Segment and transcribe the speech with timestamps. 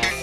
[0.00, 0.21] Bye.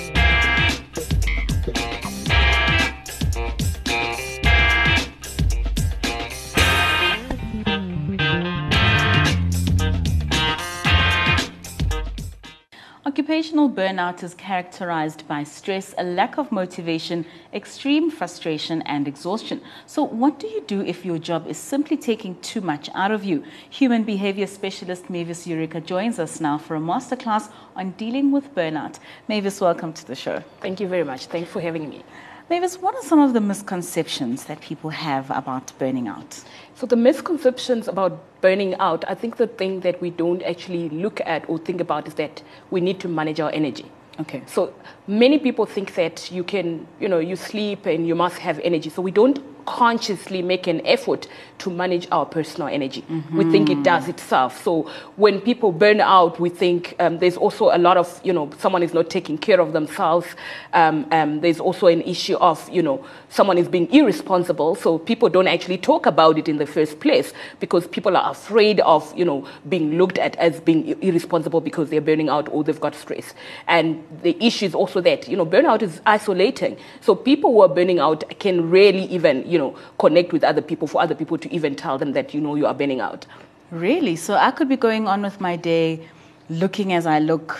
[13.59, 19.59] Occupational burnout is characterized by stress, a lack of motivation, extreme frustration, and exhaustion.
[19.85, 23.25] So, what do you do if your job is simply taking too much out of
[23.25, 23.43] you?
[23.69, 28.97] Human behavior specialist Mavis Eureka joins us now for a masterclass on dealing with burnout.
[29.27, 30.41] Mavis, welcome to the show.
[30.61, 31.25] Thank you very much.
[31.25, 32.05] Thanks for having me.
[32.49, 36.43] Mavis, what are some of the misconceptions that people have about burning out?
[36.73, 41.21] So, the misconceptions about burning out, I think the thing that we don't actually look
[41.27, 43.85] at or think about is that we need to manage our energy.
[44.19, 44.41] Okay.
[44.47, 44.73] So,
[45.05, 48.89] many people think that you can, you know, you sleep and you must have energy.
[48.89, 51.27] So, we don't consciously make an effort
[51.59, 53.01] to manage our personal energy.
[53.01, 53.37] Mm-hmm.
[53.37, 54.63] We think it does itself.
[54.63, 58.49] So when people burn out, we think um, there's also a lot of, you know,
[58.59, 60.27] someone is not taking care of themselves.
[60.73, 64.75] Um, um, there's also an issue of, you know, someone is being irresponsible.
[64.75, 68.79] So people don't actually talk about it in the first place because people are afraid
[68.79, 72.79] of, you know, being looked at as being irresponsible because they're burning out or they've
[72.79, 73.33] got stress.
[73.67, 76.77] And the issue is also that, you know, burnout is isolating.
[77.01, 80.87] So people who are burning out can rarely even, you know, connect with other people
[80.87, 83.25] for other people to even tell them that, you know, you are burning out.
[83.71, 84.15] Really?
[84.15, 86.07] So I could be going on with my day
[86.49, 87.59] looking as I look,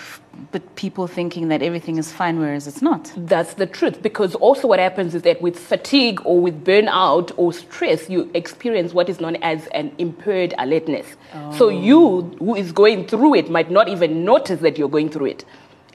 [0.52, 3.12] but people thinking that everything is fine, whereas it's not.
[3.16, 4.02] That's the truth.
[4.02, 8.94] Because also, what happens is that with fatigue or with burnout or stress, you experience
[8.94, 11.06] what is known as an impaired alertness.
[11.34, 11.58] Oh.
[11.58, 15.28] So, you who is going through it might not even notice that you're going through
[15.28, 15.46] it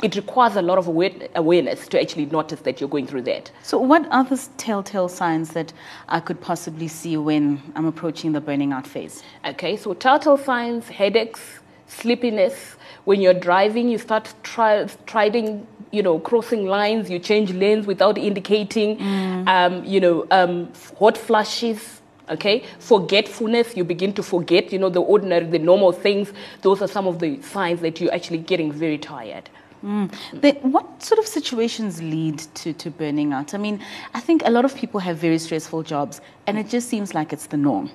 [0.02, 3.50] it requires a lot of awareness to actually notice that you're going through that.
[3.62, 5.72] So, what are the telltale signs that
[6.08, 9.22] I could possibly see when I'm approaching the burning out phase?
[9.44, 11.40] Okay, so telltale signs headaches,
[11.86, 12.76] sleepiness.
[13.04, 18.16] When you're driving, you start tri- trying, you know, crossing lines, you change lanes without
[18.16, 19.46] indicating, mm.
[19.46, 22.00] um, you know, um, hot flashes,
[22.30, 26.88] okay forgetfulness you begin to forget you know the ordinary the normal things those are
[26.88, 29.50] some of the signs that you're actually getting very tired
[29.84, 30.62] Mm.
[30.62, 33.52] what sort of situations lead to, to burning out?
[33.52, 33.80] I mean,
[34.14, 37.34] I think a lot of people have very stressful jobs, and it just seems like
[37.34, 37.90] it's the norm.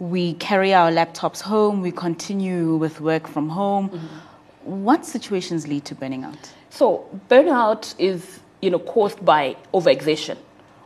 [0.00, 3.90] We carry our laptops home, we continue with work from home.
[3.90, 4.84] Mm-hmm.
[4.84, 6.52] What situations lead to burning out?
[6.70, 10.38] So, burnout is you know, caused by overexertion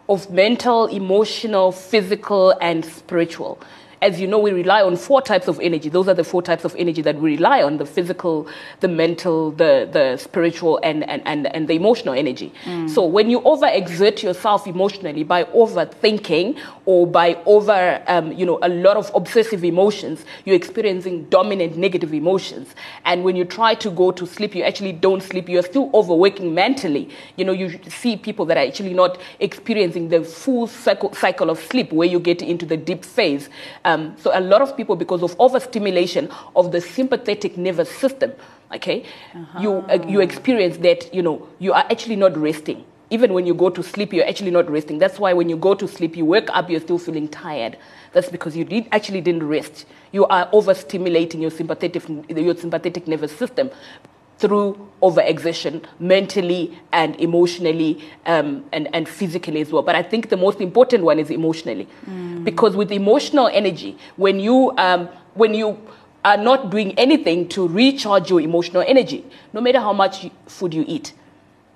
[0.08, 3.58] of mental, emotional, physical, and spiritual
[4.02, 5.88] as you know, we rely on four types of energy.
[5.88, 8.46] Those are the four types of energy that we rely on the physical,
[8.80, 12.52] the mental, the, the spiritual, and, and, and, and the emotional energy.
[12.64, 12.90] Mm.
[12.90, 18.68] So when you overexert yourself emotionally by overthinking or by over, um, you know, a
[18.68, 22.74] lot of obsessive emotions, you're experiencing dominant negative emotions.
[23.04, 25.48] And when you try to go to sleep, you actually don't sleep.
[25.48, 27.08] You're still overworking mentally.
[27.36, 31.58] You know, you see people that are actually not experiencing the full cycle, cycle of
[31.58, 33.48] sleep where you get into the deep phase.
[33.86, 38.32] Um, so a lot of people, because of overstimulation of the sympathetic nervous system,
[38.74, 39.60] okay, uh-huh.
[39.60, 42.84] you uh, you experience that you know you are actually not resting.
[43.10, 44.98] Even when you go to sleep, you're actually not resting.
[44.98, 47.78] That's why when you go to sleep, you wake up, you're still feeling tired.
[48.12, 49.86] That's because you did, actually didn't rest.
[50.10, 53.70] You are overstimulating your sympathetic, your sympathetic nervous system
[54.38, 59.82] through overexertion mentally and emotionally um, and, and physically as well.
[59.82, 61.88] But I think the most important one is emotionally.
[62.08, 62.44] Mm.
[62.44, 65.78] Because with emotional energy, when you, um, when you
[66.24, 70.84] are not doing anything to recharge your emotional energy, no matter how much food you
[70.86, 71.12] eat,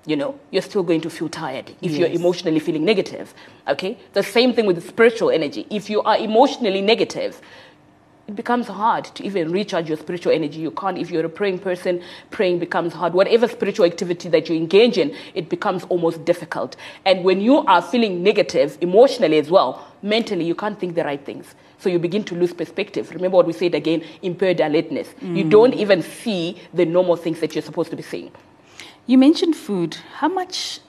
[0.05, 1.99] you know, you're still going to feel tired if yes.
[1.99, 3.33] you're emotionally feeling negative.
[3.67, 3.97] Okay?
[4.13, 5.67] The same thing with spiritual energy.
[5.69, 7.39] If you are emotionally negative,
[8.31, 10.59] it becomes hard to even recharge your spiritual energy.
[10.59, 13.13] You can't, if you're a praying person, praying becomes hard.
[13.13, 16.77] Whatever spiritual activity that you engage in, it becomes almost difficult.
[17.05, 21.23] And when you are feeling negative emotionally as well, mentally, you can't think the right
[21.25, 21.55] things.
[21.77, 23.11] So you begin to lose perspective.
[23.11, 25.09] Remember what we said again impaired alertness.
[25.19, 25.35] Mm.
[25.35, 28.31] You don't even see the normal things that you're supposed to be seeing.
[29.07, 29.95] You mentioned food.
[30.13, 30.79] How much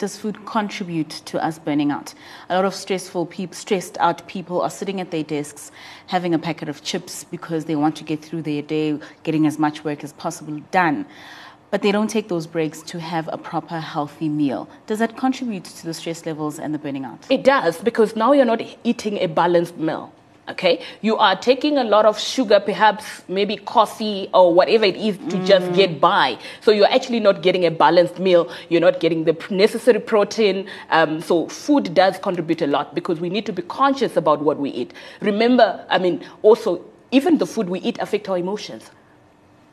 [0.00, 2.14] does food contribute to us burning out?
[2.48, 5.70] A lot of stressful people, stressed out people are sitting at their desks
[6.06, 9.58] having a packet of chips because they want to get through their day, getting as
[9.58, 11.04] much work as possible done.
[11.70, 14.68] But they don't take those breaks to have a proper healthy meal.
[14.86, 17.26] Does that contribute to the stress levels and the burning out?
[17.30, 20.12] It does because now you're not eating a balanced meal
[20.50, 20.82] okay?
[21.00, 25.36] You are taking a lot of sugar perhaps maybe coffee or whatever it is to
[25.36, 25.46] mm.
[25.46, 26.38] just get by.
[26.60, 28.50] So you're actually not getting a balanced meal.
[28.68, 30.68] You're not getting the necessary protein.
[30.90, 34.58] Um, so food does contribute a lot because we need to be conscious about what
[34.58, 34.92] we eat.
[35.20, 38.90] Remember i mean also even the food we eat affect our emotions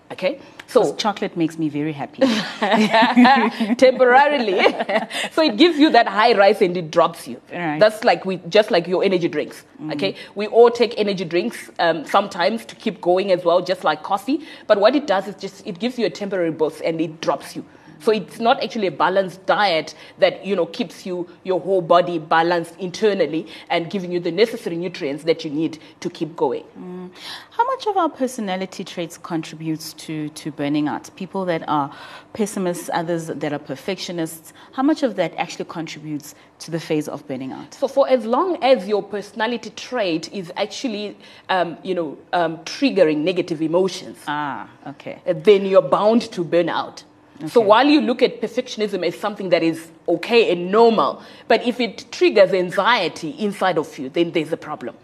[0.09, 2.21] Okay, so chocolate makes me very happy
[3.75, 4.59] temporarily.
[5.31, 7.41] so it gives you that high rise and it drops you.
[7.51, 7.77] Right.
[7.77, 9.65] That's like we just like your energy drinks.
[9.81, 9.93] Mm.
[9.93, 14.01] Okay, we all take energy drinks um, sometimes to keep going as well, just like
[14.01, 14.45] coffee.
[14.65, 17.55] But what it does is just it gives you a temporary boost and it drops
[17.55, 17.65] you.
[17.99, 22.19] So it's not actually a balanced diet that you know keeps you your whole body
[22.19, 26.63] balanced internally and giving you the necessary nutrients that you need to keep going.
[26.77, 27.11] Mm.
[27.51, 31.09] How much of our personality traits contributes to to burning out?
[31.15, 31.91] People that are
[32.33, 34.53] pessimists, others that are perfectionists.
[34.73, 37.73] How much of that actually contributes to the phase of burning out?
[37.73, 41.17] So for as long as your personality trait is actually
[41.49, 47.03] um, you know um, triggering negative emotions, ah, okay, then you're bound to burn out.
[47.37, 47.47] Okay.
[47.47, 51.79] So while you look at perfectionism as something that is okay and normal, but if
[51.79, 54.95] it triggers anxiety inside of you, then there's a problem.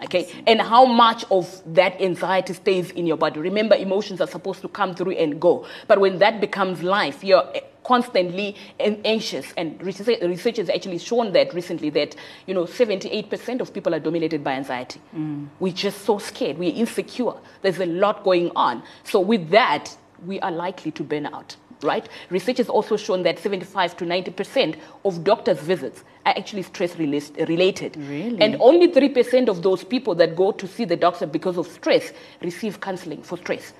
[0.00, 3.40] Okay, and how much of that anxiety stays in your body?
[3.40, 7.42] Remember, emotions are supposed to come through and go, but when that becomes life, you're
[7.82, 9.52] constantly anxious.
[9.56, 12.14] And research has actually shown that recently that
[12.46, 15.00] you know 78% of people are dominated by anxiety.
[15.16, 15.48] Mm.
[15.58, 16.58] We're just so scared.
[16.58, 17.32] We're insecure.
[17.62, 18.84] There's a lot going on.
[19.02, 19.96] So with that,
[20.26, 22.08] we are likely to burn out right?
[22.30, 27.96] Research has also shown that 75 to 90% of doctors' visits are actually stress related.
[27.96, 28.40] Really?
[28.40, 32.12] And only 3% of those people that go to see the doctor because of stress
[32.42, 33.72] receive counseling for stress.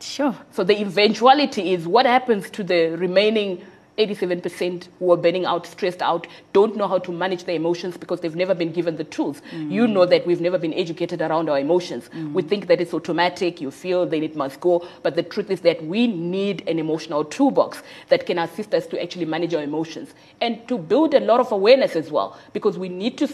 [0.00, 0.36] Sure.
[0.52, 3.64] So the eventuality is what happens to the remaining
[3.98, 8.20] 87% who are burning out, stressed out, don't know how to manage their emotions because
[8.20, 9.42] they've never been given the tools.
[9.50, 9.70] Mm.
[9.72, 12.08] You know that we've never been educated around our emotions.
[12.14, 12.32] Mm.
[12.32, 14.86] We think that it's automatic, you feel, then it must go.
[15.02, 19.02] But the truth is that we need an emotional toolbox that can assist us to
[19.02, 22.88] actually manage our emotions and to build a lot of awareness as well because we
[22.88, 23.28] need to,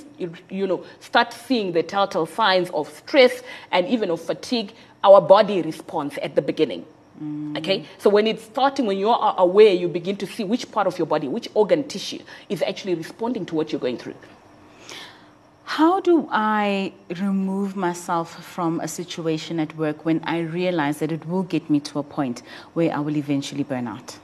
[0.49, 4.73] you know, start seeing the telltale signs of stress and even of fatigue.
[5.03, 6.87] Our body responds at the beginning.
[7.23, 7.57] Mm.
[7.59, 10.87] Okay, so when it's starting, when you are aware, you begin to see which part
[10.87, 12.19] of your body, which organ tissue
[12.49, 14.15] is actually responding to what you're going through.
[15.65, 21.27] How do I remove myself from a situation at work when I realize that it
[21.27, 22.43] will get me to a point
[22.75, 24.19] where I will eventually burn out?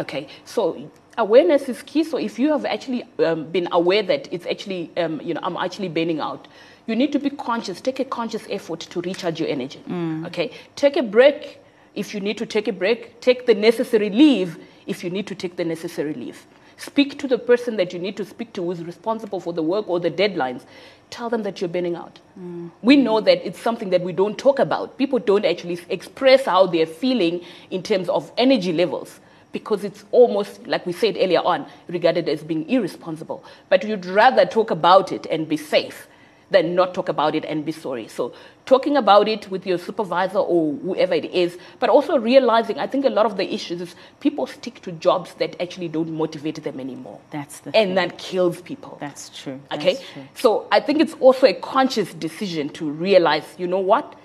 [0.00, 2.04] Okay, so awareness is key.
[2.04, 5.56] So if you have actually um, been aware that it's actually, um, you know, I'm
[5.56, 6.48] actually burning out,
[6.86, 7.80] you need to be conscious.
[7.80, 9.80] Take a conscious effort to recharge your energy.
[9.88, 10.26] Mm.
[10.28, 11.61] Okay, take a break
[11.94, 15.34] if you need to take a break, take the necessary leave if you need to
[15.34, 16.46] take the necessary leave.
[16.76, 19.62] Speak to the person that you need to speak to who is responsible for the
[19.62, 20.64] work or the deadlines.
[21.10, 22.18] Tell them that you're burning out.
[22.38, 22.70] Mm.
[22.80, 24.98] We know that it's something that we don't talk about.
[24.98, 29.20] People don't actually express how they're feeling in terms of energy levels
[29.52, 33.44] because it's almost, like we said earlier on, regarded as being irresponsible.
[33.68, 36.08] But you'd rather talk about it and be safe
[36.52, 38.08] than not talk about it and be sorry.
[38.08, 38.32] So
[38.66, 43.04] talking about it with your supervisor or whoever it is, but also realizing, I think
[43.04, 46.78] a lot of the issues is people stick to jobs that actually don't motivate them
[46.78, 47.20] anymore.
[47.30, 47.94] That's the And thing.
[47.96, 48.98] that kills people.
[49.00, 49.60] That's true.
[49.72, 49.96] Okay?
[50.12, 50.22] True.
[50.34, 54.16] So I think it's also a conscious decision to realize, you know what?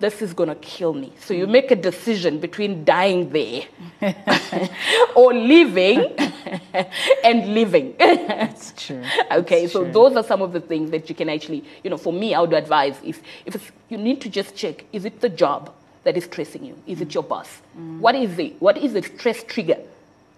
[0.00, 1.12] this is going to kill me.
[1.20, 1.50] So you mm.
[1.50, 3.64] make a decision between dying there
[5.14, 6.16] or living
[7.24, 7.94] and living.
[7.98, 9.02] That's true.
[9.30, 9.92] okay, That's so true.
[9.92, 12.40] those are some of the things that you can actually, you know, for me, I
[12.40, 15.72] would advise if, if you need to just check is it the job
[16.04, 16.76] that is stressing you?
[16.86, 17.02] Is mm.
[17.02, 17.60] it your boss?
[17.78, 18.00] Mm.
[18.00, 18.60] What is it?
[18.60, 19.78] what is the stress trigger?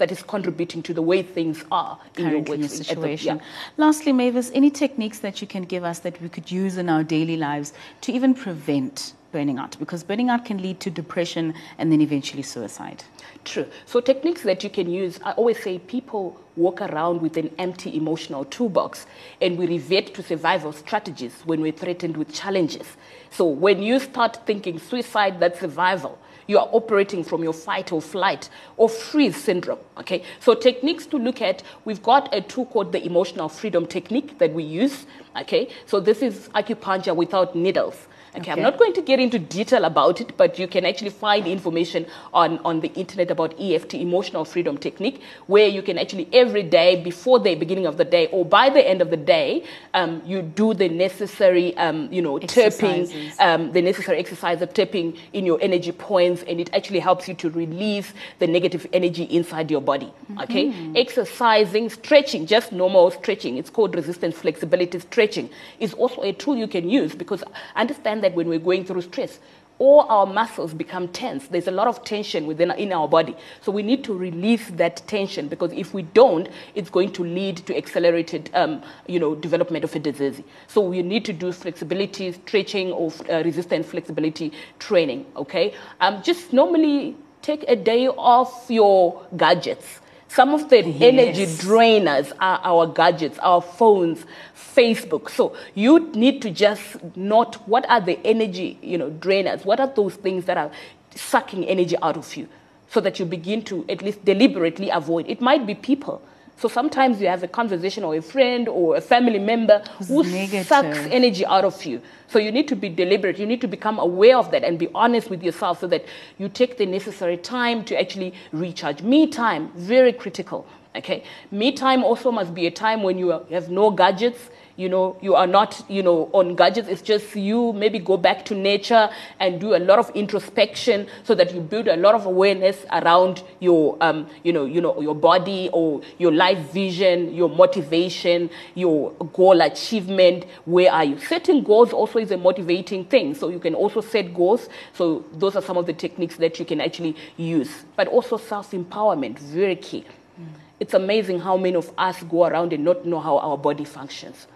[0.02, 3.37] That is contributing to the way things are in Currently your, your situation.
[3.37, 3.50] The, yeah.
[3.76, 7.04] Lastly, Mavis, any techniques that you can give us that we could use in our
[7.04, 11.92] daily lives to even prevent burning out because burning out can lead to depression and
[11.92, 13.04] then eventually suicide.
[13.44, 13.66] True.
[13.87, 17.97] So techniques that you can use, I always say people walk around with an empty
[17.97, 19.06] emotional toolbox
[19.40, 22.97] and we revert to survival strategies when we're threatened with challenges.
[23.30, 26.18] So when you start thinking suicide, that's survival.
[26.47, 29.78] You are operating from your fight or flight or freeze syndrome.
[29.99, 30.23] Okay.
[30.40, 34.52] So techniques to look at, we've got a tool called the emotional freedom technique that
[34.52, 35.06] we use.
[35.40, 35.71] Okay.
[35.87, 38.09] So this is acupuncture without needles.
[38.34, 41.10] Okay, okay, I'm not going to get into detail about it, but you can actually
[41.10, 46.26] find information on, on the internet about EFT, Emotional Freedom Technique, where you can actually
[46.32, 49.64] every day, before the beginning of the day or by the end of the day,
[49.92, 53.06] um, you do the necessary, um, you know, tapping,
[53.38, 57.34] um, the necessary exercise of tapping in your energy points, and it actually helps you
[57.34, 60.06] to release the negative energy inside your body.
[60.06, 60.38] Mm-hmm.
[60.40, 63.58] Okay, exercising, stretching, just normal stretching.
[63.58, 65.50] It's called resistance flexibility stretching.
[65.80, 67.44] Is also a tool you can use because
[67.76, 69.38] understand that when we're going through stress,
[69.78, 71.48] all our muscles become tense.
[71.48, 73.36] There's a lot of tension within in our body.
[73.62, 77.56] So we need to release that tension because if we don't, it's going to lead
[77.66, 80.40] to accelerated, um, you know, development of a disease.
[80.68, 85.26] So we need to do flexibility, stretching, or uh, resistance flexibility training.
[85.34, 89.98] Okay, um, just normally take a day off your gadgets
[90.34, 91.02] some of the yes.
[91.02, 94.24] energy drainers are our gadgets, our phones,
[94.56, 95.28] Facebook.
[95.28, 99.66] So you need to just note what are the energy, you know, drainers.
[99.66, 100.70] What are those things that are
[101.14, 102.48] sucking energy out of you,
[102.90, 105.28] so that you begin to at least deliberately avoid.
[105.28, 106.22] It might be people.
[106.62, 110.64] So sometimes you have a conversation or a friend or a family member who negative.
[110.64, 112.00] sucks energy out of you.
[112.28, 113.37] So you need to be deliberate.
[113.37, 116.04] You need to become aware of that and be honest with yourself so that
[116.38, 119.02] you take the necessary time to actually recharge.
[119.02, 120.64] Me time, very critical.
[120.95, 121.25] Okay.
[121.50, 125.34] Me time also must be a time when you have no gadgets you know, you
[125.34, 126.88] are not, you know, on gadgets.
[126.88, 131.34] It's just you maybe go back to nature and do a lot of introspection so
[131.34, 135.14] that you build a lot of awareness around your, um, you know, you know, your
[135.14, 140.44] body or your life vision, your motivation, your goal achievement.
[140.64, 141.18] Where are you?
[141.18, 143.34] Setting goals also is a motivating thing.
[143.34, 144.68] So you can also set goals.
[144.94, 147.84] So those are some of the techniques that you can actually use.
[147.96, 150.04] But also self-empowerment, very key.
[150.40, 150.46] Mm.
[150.80, 154.46] It's amazing how many of us go around and not know how our body functions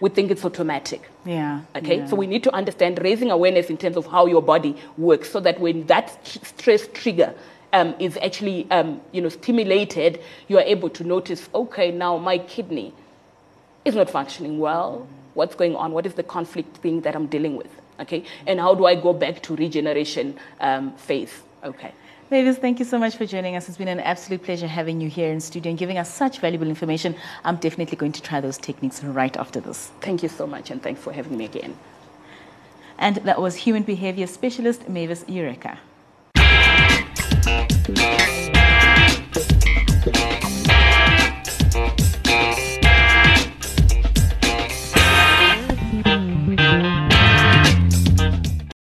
[0.00, 1.08] we think it's automatic.
[1.24, 1.62] Yeah.
[1.74, 1.98] Okay.
[1.98, 2.06] Yeah.
[2.06, 5.40] So we need to understand raising awareness in terms of how your body works, so
[5.40, 7.34] that when that stress trigger
[7.72, 11.48] um, is actually um, you know stimulated, you are able to notice.
[11.54, 12.92] Okay, now my kidney
[13.84, 15.06] is not functioning well.
[15.34, 15.92] What's going on?
[15.92, 17.70] What is the conflict thing that I'm dealing with?
[18.00, 18.24] Okay.
[18.46, 21.42] And how do I go back to regeneration um, phase?
[21.64, 21.92] Okay.
[22.28, 23.68] Mavis, thank you so much for joining us.
[23.68, 26.66] It's been an absolute pleasure having you here in studio and giving us such valuable
[26.66, 27.14] information.
[27.44, 29.92] I'm definitely going to try those techniques right after this.
[30.00, 31.78] Thank you so much, and thanks for having me again.
[32.98, 35.78] And that was human behavior specialist Mavis Eureka.